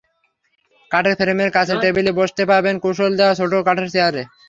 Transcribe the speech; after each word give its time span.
কাঠের 0.91 1.15
ফ্রেমের 1.19 1.49
কাচের 1.55 1.77
টেবিলে 1.83 2.11
বসতে 2.19 2.43
পাবেন 2.51 2.75
কুশন 2.83 3.11
দেওয়া 3.19 3.33
ছোট্ট 3.39 3.53
কাঠের 3.67 3.87
চেয়ারে। 3.93 4.23